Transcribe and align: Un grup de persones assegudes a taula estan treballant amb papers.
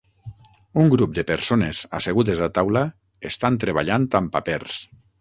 Un 0.83 0.89
grup 0.93 1.13
de 1.17 1.25
persones 1.33 1.83
assegudes 1.99 2.43
a 2.49 2.49
taula 2.57 2.85
estan 3.33 3.63
treballant 3.67 4.13
amb 4.23 4.39
papers. 4.39 4.85